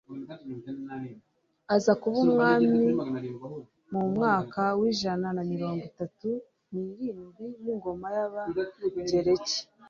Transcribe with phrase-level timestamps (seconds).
[1.75, 2.79] aza kuba umwami
[3.93, 6.29] mu mwaka w'ijana na mirongo itatu
[6.71, 9.59] n'irindwi w'ingoma y'abagereki